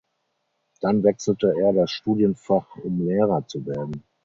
[0.79, 4.01] Dann wechselte er das Studienfach um Lehrer zu werden.